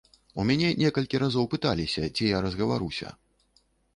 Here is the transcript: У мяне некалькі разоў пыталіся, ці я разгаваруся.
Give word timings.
У 0.43 0.45
мяне 0.51 0.69
некалькі 0.83 1.19
разоў 1.25 1.45
пыталіся, 1.51 2.03
ці 2.15 2.23
я 2.31 2.41
разгаваруся. 2.45 3.13